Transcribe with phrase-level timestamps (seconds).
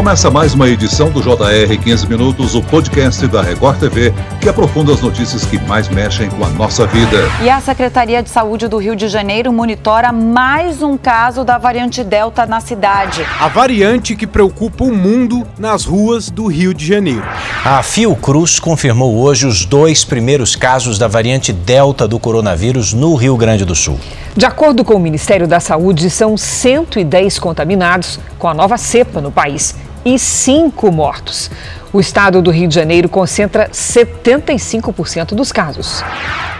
[0.00, 4.94] Começa mais uma edição do JR 15 Minutos, o podcast da Record TV, que aprofunda
[4.94, 7.18] as notícias que mais mexem com a nossa vida.
[7.42, 12.02] E a Secretaria de Saúde do Rio de Janeiro monitora mais um caso da variante
[12.02, 13.26] Delta na cidade.
[13.38, 17.22] A variante que preocupa o mundo nas ruas do Rio de Janeiro.
[17.62, 23.36] A Fiocruz confirmou hoje os dois primeiros casos da variante Delta do coronavírus no Rio
[23.36, 24.00] Grande do Sul.
[24.34, 29.30] De acordo com o Ministério da Saúde, são 110 contaminados com a nova cepa no
[29.30, 31.50] país e cinco mortos.
[31.92, 36.04] O estado do Rio de Janeiro concentra 75% dos casos.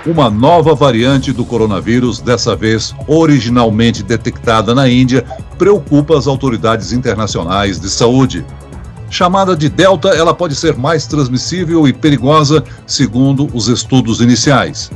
[0.04, 5.24] Uma nova variante do coronavírus, dessa vez originalmente detectada na Índia,
[5.56, 8.44] preocupa as autoridades internacionais de saúde.
[9.08, 14.90] Chamada de Delta, ela pode ser mais transmissível e perigosa, segundo os estudos iniciais.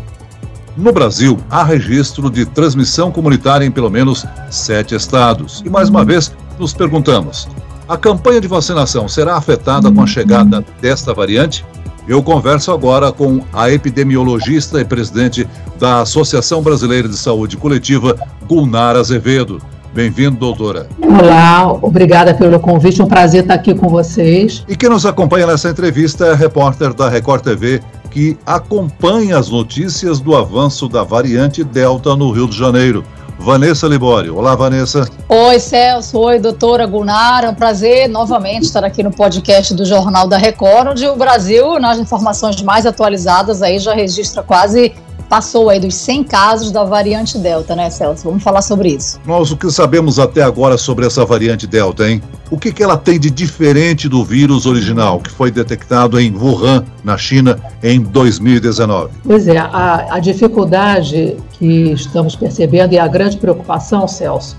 [0.77, 5.63] No Brasil, há registro de transmissão comunitária em pelo menos sete estados.
[5.65, 7.49] E mais uma vez, nos perguntamos:
[7.89, 11.65] a campanha de vacinação será afetada com a chegada desta variante?
[12.07, 19.01] Eu converso agora com a epidemiologista e presidente da Associação Brasileira de Saúde Coletiva, Gulnara
[19.01, 19.61] Azevedo.
[19.95, 20.89] Bem-vindo, doutora.
[21.01, 24.65] Olá, obrigada pelo convite, um prazer estar aqui com vocês.
[24.69, 27.81] E quem nos acompanha nessa entrevista é a repórter da Record TV,
[28.11, 33.05] que acompanha as notícias do avanço da variante Delta no Rio de Janeiro.
[33.45, 34.39] Vanessa Libório.
[34.39, 35.07] Olá, Vanessa.
[35.29, 36.19] Oi, Celso.
[36.19, 37.45] Oi, doutora Gunnar.
[37.45, 41.79] É um prazer novamente estar aqui no podcast do Jornal da Record, onde o Brasil,
[41.79, 44.95] nas informações mais atualizadas, aí já registra quase
[45.35, 48.23] passou aí dos 100 casos da variante Delta, né, Celso?
[48.23, 49.19] Vamos falar sobre isso.
[49.27, 52.23] Nós o que sabemos até agora sobre essa variante Delta, hein?
[52.53, 56.85] O que, que ela tem de diferente do vírus original que foi detectado em Wuhan,
[57.03, 59.11] na China, em 2019?
[59.25, 64.57] Pois é, a, a dificuldade que estamos percebendo e a grande preocupação, Celso,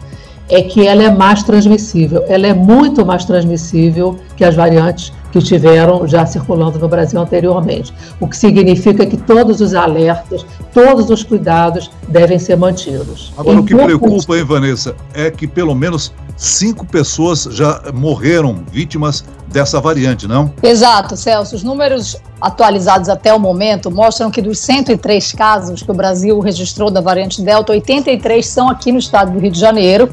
[0.50, 2.26] é que ela é mais transmissível.
[2.28, 7.94] Ela é muito mais transmissível que as variantes que estiveram já circulando no Brasil anteriormente.
[8.22, 13.34] O que significa que todos os alertas, todos os cuidados devem ser mantidos.
[13.38, 18.64] Agora, em o que preocupa, hein, Vanessa, é que pelo menos cinco pessoas já morreram
[18.72, 20.54] vítimas dessa variante, não?
[20.64, 21.56] Exato, Celso.
[21.56, 26.90] Os números atualizados até o momento mostram que dos 103 casos que o Brasil registrou
[26.90, 30.10] da variante Delta, 83 são aqui no estado do Rio de Janeiro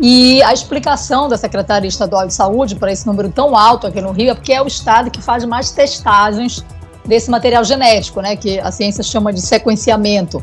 [0.00, 4.12] e a explicação da Secretaria Estadual de Saúde para esse número tão alto aqui no
[4.12, 6.64] Rio é porque é o estado que faz mais testagens
[7.04, 10.42] desse material genético, né, que a ciência chama de sequenciamento.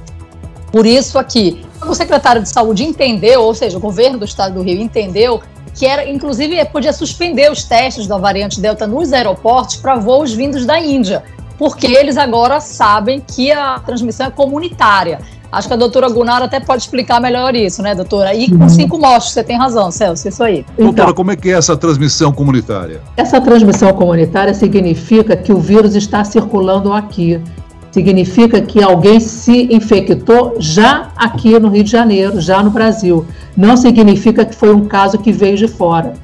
[0.71, 4.61] Por isso aqui, o secretário de Saúde entendeu, ou seja, o governo do estado do
[4.61, 5.41] Rio entendeu
[5.73, 10.66] que era, inclusive, podia suspender os testes da variante Delta nos aeroportos para voos vindos
[10.66, 11.23] da Índia,
[11.57, 15.19] porque eles agora sabem que a transmissão é comunitária.
[15.55, 18.35] Acho que a doutora Gunnar até pode explicar melhor isso, né, doutora?
[18.35, 18.69] E com uhum.
[18.69, 20.66] cinco mortes, você tem razão, Celso, isso aí.
[20.77, 22.99] Doutora, então, como é que é essa transmissão comunitária?
[23.16, 27.39] Essa transmissão comunitária significa que o vírus está circulando aqui.
[27.89, 33.25] Significa que alguém se infectou já aqui no Rio de Janeiro, já no Brasil.
[33.55, 36.16] Não significa que foi um caso que veio de fora.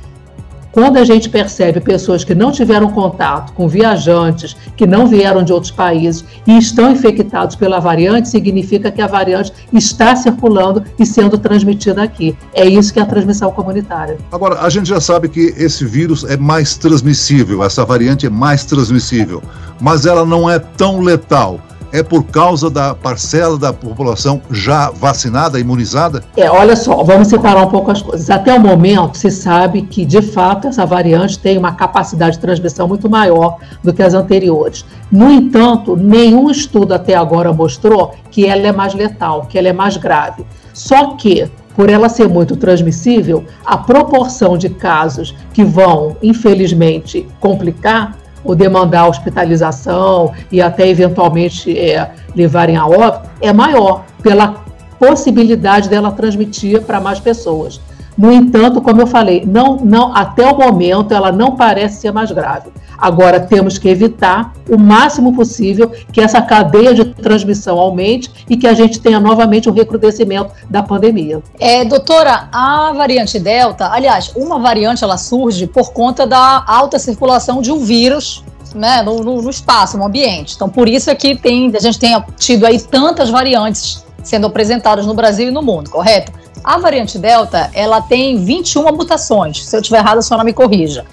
[0.72, 5.52] Quando a gente percebe pessoas que não tiveram contato com viajantes que não vieram de
[5.52, 11.38] outros países e estão infectados pela variante, significa que a variante está circulando e sendo
[11.38, 12.38] transmitida aqui.
[12.54, 14.18] É isso que é a transmissão comunitária.
[14.32, 18.64] Agora, a gente já sabe que esse vírus é mais transmissível, essa variante é mais
[18.64, 19.44] transmissível,
[19.80, 21.60] mas ela não é tão letal
[21.92, 26.24] é por causa da parcela da população já vacinada, imunizada?
[26.36, 28.30] É, olha só, vamos separar um pouco as coisas.
[28.30, 32.88] Até o momento, se sabe que, de fato, essa variante tem uma capacidade de transmissão
[32.88, 34.86] muito maior do que as anteriores.
[35.12, 39.74] No entanto, nenhum estudo até agora mostrou que ela é mais letal, que ela é
[39.74, 40.46] mais grave.
[40.74, 48.18] Só que, por ela ser muito transmissível, a proporção de casos que vão, infelizmente, complicar
[48.44, 54.64] ou demandar hospitalização e até eventualmente é, levarem a óbito, é maior pela
[55.00, 57.82] possibilidade dela transmitir para mais pessoas.
[58.18, 62.32] No entanto, como eu falei, não, não, até o momento ela não parece ser mais
[62.32, 62.70] grave.
[62.98, 68.68] Agora temos que evitar o máximo possível que essa cadeia de transmissão aumente e que
[68.68, 71.42] a gente tenha novamente um recrudescimento da pandemia.
[71.60, 77.62] É, doutora, a variante Delta, aliás, uma variante ela surge por conta da alta circulação
[77.62, 78.44] de um vírus
[78.76, 80.54] né, no, no, espaço, no ambiente.
[80.56, 85.06] Então, por isso é que tem, a gente tem tido aí tantas variantes sendo apresentadas
[85.06, 86.32] no Brasil e no mundo, correto?
[86.64, 89.66] A variante Delta, ela tem 21 mutações.
[89.66, 91.06] Se eu estiver errado, a senhora me corrija.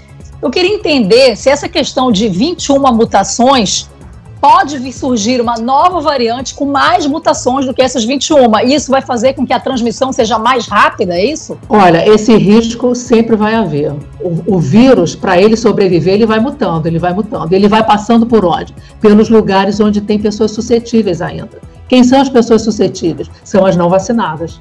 [0.43, 3.89] Eu queria entender se essa questão de 21 mutações
[4.41, 8.59] pode vir surgir uma nova variante com mais mutações do que essas 21.
[8.65, 11.59] E isso vai fazer com que a transmissão seja mais rápida, é isso?
[11.69, 13.93] Olha, esse risco sempre vai haver.
[14.21, 17.53] O, o vírus, para ele sobreviver, ele vai mutando, ele vai mutando.
[17.53, 18.75] Ele vai passando por onde?
[19.01, 21.59] Pelos lugares onde tem pessoas suscetíveis ainda.
[21.89, 23.29] Quem são as pessoas suscetíveis?
[23.43, 24.61] São as não vacinadas.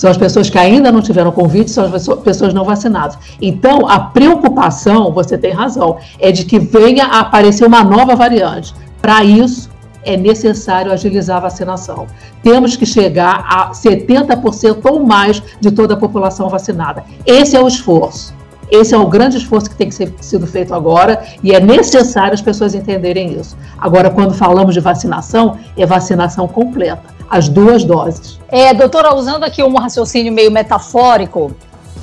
[0.00, 3.18] São as pessoas que ainda não tiveram Covid, são as pessoas não vacinadas.
[3.38, 8.74] Então, a preocupação, você tem razão, é de que venha a aparecer uma nova variante.
[9.02, 9.68] Para isso,
[10.02, 12.06] é necessário agilizar a vacinação.
[12.42, 17.04] Temos que chegar a 70% ou mais de toda a população vacinada.
[17.26, 18.32] Esse é o esforço.
[18.70, 22.32] Esse é o grande esforço que tem que ser sido feito agora e é necessário
[22.32, 23.54] as pessoas entenderem isso.
[23.76, 28.40] Agora, quando falamos de vacinação, é vacinação completa, as duas doses.
[28.48, 31.54] É, doutora, usando aqui um raciocínio meio metafórico,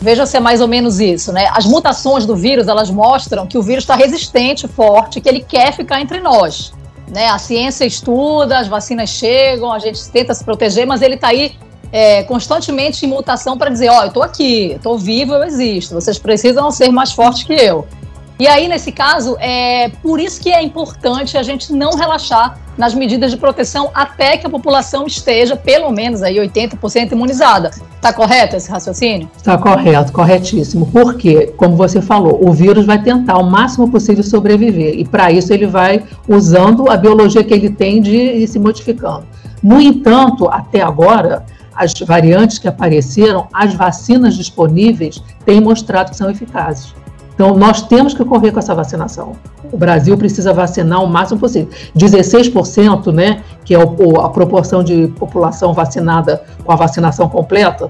[0.01, 1.49] veja se é mais ou menos isso, né?
[1.51, 5.73] As mutações do vírus, elas mostram que o vírus está resistente, forte, que ele quer
[5.73, 6.71] ficar entre nós.
[7.13, 7.27] Né?
[7.27, 11.55] A ciência estuda, as vacinas chegam, a gente tenta se proteger, mas ele está aí
[11.91, 15.93] é, constantemente em mutação para dizer: ó, oh, eu estou aqui, estou vivo, eu existo,
[15.93, 17.85] vocês precisam ser mais fortes que eu.
[18.39, 22.93] E aí, nesse caso, é por isso que é importante a gente não relaxar nas
[22.93, 27.71] medidas de proteção até que a população esteja, pelo menos, aí 80% imunizada.
[27.95, 29.29] Está correto esse raciocínio?
[29.35, 30.85] Está correto, corretíssimo.
[30.91, 34.93] Porque, como você falou, o vírus vai tentar o máximo possível sobreviver.
[34.99, 39.25] E para isso ele vai usando a biologia que ele tem de ir se modificando.
[39.63, 41.43] No entanto, até agora,
[41.75, 46.93] as variantes que apareceram, as vacinas disponíveis têm mostrado que são eficazes.
[47.37, 49.33] Então, nós temos que correr com essa vacinação.
[49.71, 51.69] O Brasil precisa vacinar o máximo possível.
[51.95, 57.89] 16%, né, que é a proporção de população vacinada com a vacinação completa,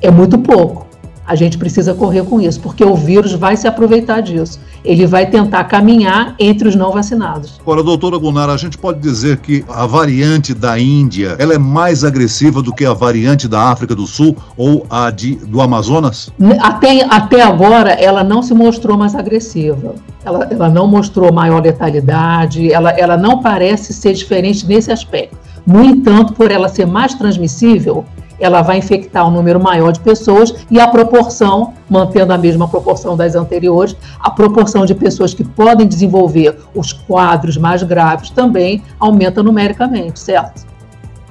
[0.00, 0.87] é muito pouco.
[1.28, 4.58] A gente precisa correr com isso, porque o vírus vai se aproveitar disso.
[4.82, 7.60] Ele vai tentar caminhar entre os não vacinados.
[7.60, 12.02] Agora, doutora Gunnar, a gente pode dizer que a variante da Índia ela é mais
[12.02, 16.32] agressiva do que a variante da África do Sul ou a de, do Amazonas?
[16.62, 19.96] Até, até agora, ela não se mostrou mais agressiva.
[20.24, 25.36] Ela, ela não mostrou maior letalidade, ela, ela não parece ser diferente nesse aspecto.
[25.66, 28.06] No entanto, por ela ser mais transmissível,
[28.38, 33.16] ela vai infectar um número maior de pessoas e a proporção, mantendo a mesma proporção
[33.16, 39.42] das anteriores, a proporção de pessoas que podem desenvolver os quadros mais graves também aumenta
[39.42, 40.66] numericamente, certo?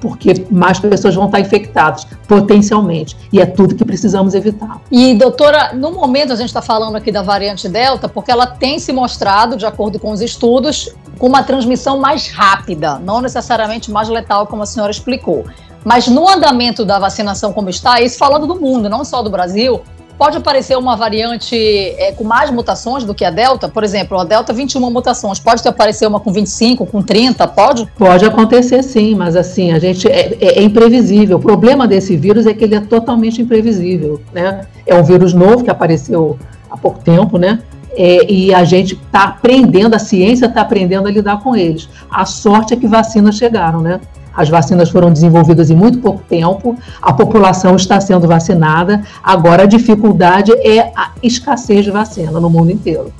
[0.00, 3.16] Porque mais pessoas vão estar infectadas potencialmente.
[3.32, 4.80] E é tudo que precisamos evitar.
[4.92, 8.78] E, doutora, no momento a gente está falando aqui da variante Delta, porque ela tem
[8.78, 14.08] se mostrado, de acordo com os estudos, com uma transmissão mais rápida, não necessariamente mais
[14.08, 15.44] letal, como a senhora explicou.
[15.84, 19.82] Mas no andamento da vacinação como está, isso falando do mundo, não só do Brasil,
[20.18, 23.68] pode aparecer uma variante é, com mais mutações do que a Delta?
[23.68, 27.86] Por exemplo, a Delta 21 mutações, pode aparecer uma com 25, com 30, pode?
[27.96, 31.38] Pode acontecer sim, mas assim, a gente é, é, é, imprevisível.
[31.38, 34.66] O problema desse vírus é que ele é totalmente imprevisível, né?
[34.84, 36.36] É um vírus novo que apareceu
[36.68, 37.60] há pouco tempo, né?
[37.96, 41.88] É, e a gente está aprendendo, a ciência está aprendendo a lidar com eles.
[42.10, 44.00] A sorte é que vacinas chegaram, né?
[44.38, 49.02] As vacinas foram desenvolvidas em muito pouco tempo, a população está sendo vacinada.
[49.20, 53.12] Agora, a dificuldade é a escassez de vacina no mundo inteiro.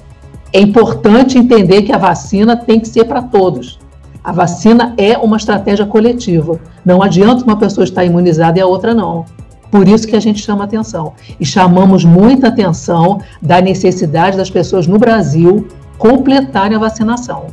[0.52, 3.80] É importante entender que a vacina tem que ser para todos.
[4.22, 6.60] A vacina é uma estratégia coletiva.
[6.84, 9.24] Não adianta uma pessoa estar imunizada e a outra não.
[9.72, 11.14] Por isso que a gente chama atenção.
[11.40, 15.66] E chamamos muita atenção da necessidade das pessoas no Brasil
[15.98, 17.46] completarem a vacinação.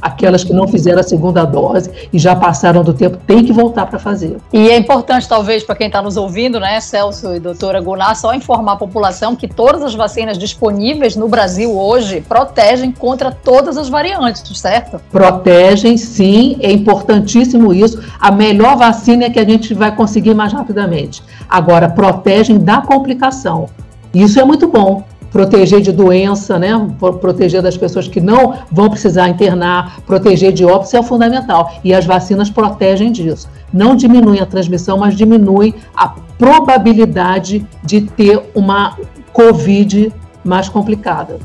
[0.00, 3.86] Aquelas que não fizeram a segunda dose e já passaram do tempo têm que voltar
[3.86, 4.38] para fazer.
[4.52, 8.34] E é importante, talvez, para quem está nos ouvindo, né, Celso e doutora Gunnar, só
[8.34, 13.88] informar a população que todas as vacinas disponíveis no Brasil hoje protegem contra todas as
[13.88, 15.00] variantes, certo?
[15.10, 18.02] Protegem, sim, é importantíssimo isso.
[18.18, 21.22] A melhor vacina é que a gente vai conseguir mais rapidamente.
[21.48, 23.66] Agora, protegem da complicação.
[24.12, 26.70] Isso é muito bom proteger de doença, né?
[27.20, 31.72] proteger das pessoas que não vão precisar internar, proteger de óbito, é fundamental.
[31.84, 33.48] E as vacinas protegem disso.
[33.72, 36.08] Não diminuem a transmissão, mas diminuem a
[36.38, 38.96] probabilidade de ter uma
[39.32, 40.12] Covid
[40.44, 41.38] mais complicada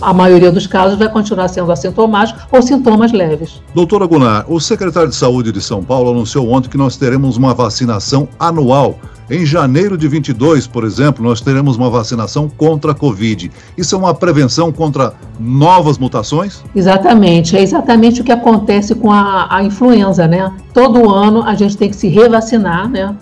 [0.00, 3.62] a maioria dos casos vai continuar sendo assintomático ou sintomas leves.
[3.74, 7.54] Doutora Gunnar, o secretário de Saúde de São Paulo anunciou ontem que nós teremos uma
[7.54, 8.98] vacinação anual.
[9.30, 13.48] Em janeiro de 22, por exemplo, nós teremos uma vacinação contra a Covid.
[13.78, 16.64] Isso é uma prevenção contra novas mutações?
[16.74, 20.52] Exatamente, é exatamente o que acontece com a, a influenza, né?
[20.74, 23.14] Todo ano a gente tem que se revacinar, né?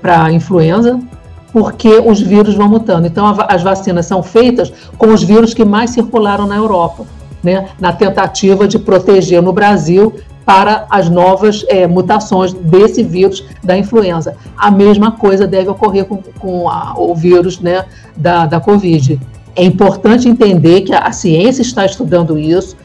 [0.00, 0.98] Para a influenza,
[1.52, 3.06] porque os vírus vão mutando.
[3.06, 7.04] Então, as vacinas são feitas com os vírus que mais circularam na Europa.
[7.42, 10.12] né, na tentativa de proteger no Brasil
[10.44, 14.36] para as novas é, mutações desse vírus da influenza.
[14.56, 17.84] A mesma coisa deve ocorrer com, com a, o vírus né,
[18.16, 19.20] da, da Covid.
[19.54, 22.76] É importante entender que a, a ciência está estudando isso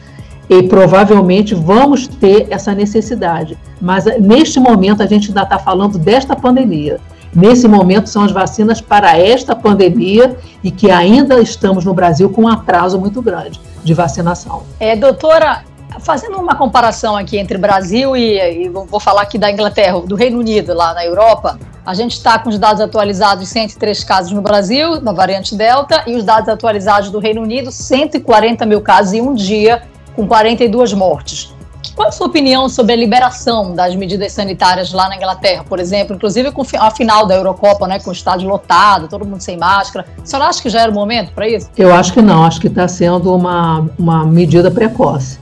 [0.48, 3.58] e provavelmente vamos ter essa necessidade.
[3.80, 7.00] Mas neste momento a gente ainda está falando desta pandemia.
[7.36, 12.44] Nesse momento são as vacinas para esta pandemia e que ainda estamos no Brasil com
[12.44, 14.62] um atraso muito grande de vacinação.
[14.80, 15.62] É, doutora,
[16.00, 20.38] fazendo uma comparação aqui entre Brasil e, e vou falar aqui da Inglaterra, do Reino
[20.38, 24.98] Unido, lá na Europa, a gente está com os dados atualizados, 103 casos no Brasil,
[24.98, 29.34] da variante Delta, e os dados atualizados do Reino Unido, 140 mil casos em um
[29.34, 29.82] dia,
[30.14, 31.54] com 42 mortes.
[31.94, 36.16] Qual a sua opinião sobre a liberação das medidas sanitárias lá na Inglaterra, por exemplo,
[36.16, 40.06] inclusive com a final da Eurocopa, né, com o estádio lotado, todo mundo sem máscara?
[40.22, 41.70] A senhora acha que já era o momento para isso?
[41.76, 45.38] Eu acho que não, acho que está sendo uma, uma medida precoce.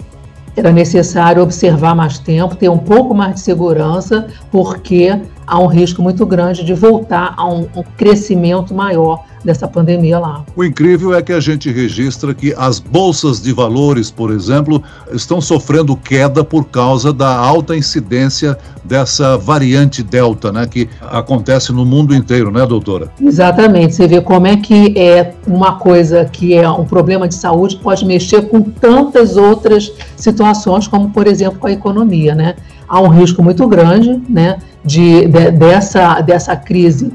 [0.57, 6.01] Era necessário observar mais tempo, ter um pouco mais de segurança, porque há um risco
[6.01, 10.45] muito grande de voltar a um, um crescimento maior dessa pandemia lá.
[10.57, 14.83] O incrível é que a gente registra que as bolsas de valores, por exemplo,
[15.13, 21.85] estão sofrendo queda por causa da alta incidência dessa variante Delta, né, que acontece no
[21.85, 23.09] mundo inteiro, né, doutora?
[23.21, 23.95] Exatamente.
[23.95, 28.05] Você vê como é que é uma coisa que é um problema de saúde pode
[28.05, 32.57] mexer com tantas outras situações, como por exemplo com a economia, né?
[32.87, 37.11] Há um risco muito grande, né, de, de dessa dessa crise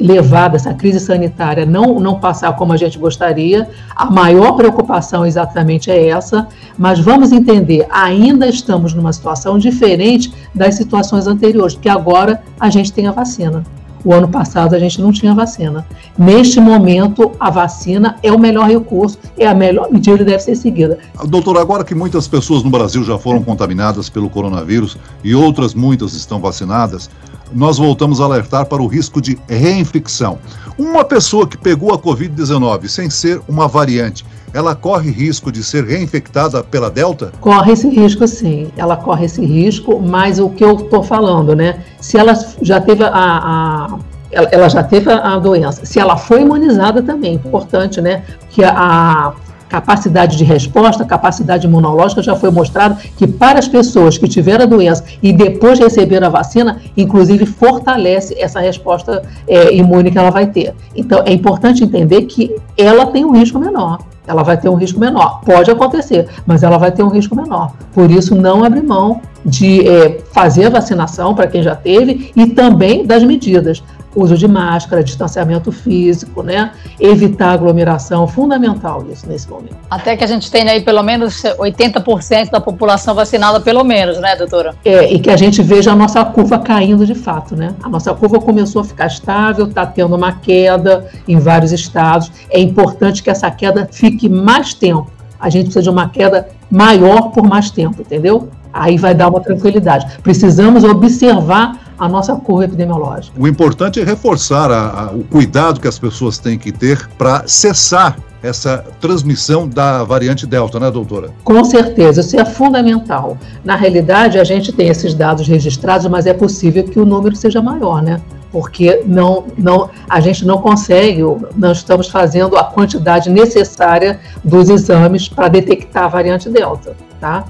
[0.00, 3.68] levada, essa crise sanitária não, não passar como a gente gostaria.
[3.94, 10.74] A maior preocupação exatamente é essa, mas vamos entender, ainda estamos numa situação diferente das
[10.74, 13.64] situações anteriores, porque agora a gente tem a vacina.
[14.04, 15.86] O ano passado a gente não tinha vacina.
[16.18, 20.56] Neste momento, a vacina é o melhor recurso, é a melhor medida que deve ser
[20.56, 20.98] seguida.
[21.26, 26.14] Doutor, agora que muitas pessoas no Brasil já foram contaminadas pelo coronavírus e outras muitas
[26.14, 27.08] estão vacinadas,
[27.54, 30.38] nós voltamos a alertar para o risco de reinfecção.
[30.78, 35.84] Uma pessoa que pegou a Covid-19 sem ser uma variante, ela corre risco de ser
[35.84, 37.32] reinfectada pela Delta?
[37.40, 38.68] Corre esse risco, sim.
[38.76, 41.82] Ela corre esse risco, mas o que eu estou falando, né?
[42.00, 43.98] Se ela já teve a, a
[44.32, 45.84] ela já teve a doença.
[45.84, 48.22] Se ela foi imunizada também, importante, né?
[48.48, 49.34] Que a,
[49.72, 54.66] capacidade de resposta, capacidade imunológica, já foi mostrado que para as pessoas que tiveram a
[54.66, 60.46] doença e depois receberam a vacina, inclusive fortalece essa resposta é, imune que ela vai
[60.46, 60.74] ter.
[60.94, 64.00] Então, é importante entender que ela tem um risco menor.
[64.26, 65.40] Ela vai ter um risco menor.
[65.40, 67.72] Pode acontecer, mas ela vai ter um risco menor.
[67.94, 72.46] Por isso, não abre mão de é, fazer a vacinação para quem já teve e
[72.46, 73.82] também das medidas
[74.14, 76.72] uso de máscara, distanciamento físico, né?
[77.00, 79.76] Evitar aglomeração, fundamental isso nesse momento.
[79.90, 84.36] Até que a gente tenha aí pelo menos 80% da população vacinada, pelo menos, né,
[84.36, 84.74] doutora?
[84.84, 87.74] É, e que a gente veja a nossa curva caindo de fato, né?
[87.82, 92.30] A nossa curva começou a ficar estável, está tendo uma queda em vários estados.
[92.50, 95.10] É importante que essa queda fique mais tempo.
[95.38, 98.48] A gente precisa de uma queda maior por mais tempo, entendeu?
[98.72, 100.06] Aí vai dar uma tranquilidade.
[100.22, 103.32] Precisamos observar a nossa curva epidemiológica.
[103.38, 107.46] O importante é reforçar a, a, o cuidado que as pessoas têm que ter para
[107.46, 111.30] cessar essa transmissão da variante Delta, né, doutora?
[111.44, 113.38] Com certeza, isso é fundamental.
[113.64, 117.62] Na realidade, a gente tem esses dados registrados, mas é possível que o número seja
[117.62, 118.20] maior, né?
[118.50, 121.22] Porque não, não, a gente não consegue,
[121.56, 127.44] não estamos fazendo a quantidade necessária dos exames para detectar a variante Delta, tá?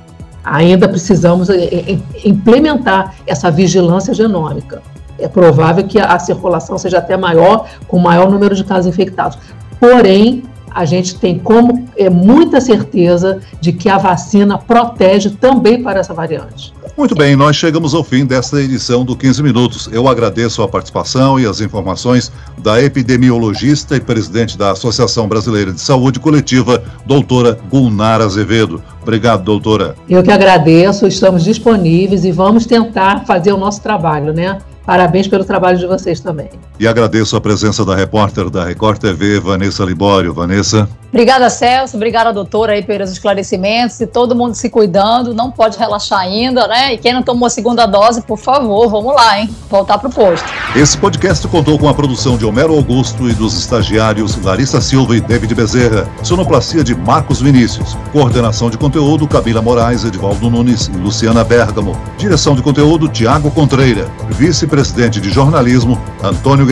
[0.44, 4.82] Ainda precisamos eh, eh, implementar essa vigilância genômica.
[5.18, 9.38] É provável que a circulação seja até maior, com maior número de casos infectados.
[9.78, 10.42] Porém,
[10.74, 16.14] a gente tem como é, muita certeza de que a vacina protege também para essa
[16.14, 16.72] variante.
[16.94, 19.88] Muito bem, nós chegamos ao fim desta edição do 15 Minutos.
[19.90, 25.80] Eu agradeço a participação e as informações da epidemiologista e presidente da Associação Brasileira de
[25.80, 28.82] Saúde Coletiva, doutora Gulnar Azevedo.
[29.00, 29.96] Obrigado, doutora.
[30.06, 34.58] Eu que agradeço, estamos disponíveis e vamos tentar fazer o nosso trabalho, né?
[34.84, 36.50] Parabéns pelo trabalho de vocês também.
[36.82, 40.34] E agradeço a presença da repórter da Record TV, Vanessa Libório.
[40.34, 40.88] Vanessa.
[41.12, 41.94] Obrigada, Celso.
[41.94, 44.00] Obrigada, doutora, aí pelos esclarecimentos.
[44.00, 46.94] E todo mundo se cuidando, não pode relaxar ainda, né?
[46.94, 49.54] E quem não tomou a segunda dose, por favor, vamos lá, hein?
[49.70, 50.44] Voltar pro posto.
[50.74, 55.20] Esse podcast contou com a produção de Homero Augusto e dos estagiários Larissa Silva e
[55.20, 56.08] David Bezerra.
[56.22, 57.94] Sonoplastia de Marcos Vinícius.
[58.10, 61.94] Coordenação de conteúdo, Camila Moraes, Edvaldo Nunes e Luciana Bergamo.
[62.16, 64.10] Direção de conteúdo, Tiago Contreira.
[64.30, 66.71] Vice-presidente de jornalismo, Antônio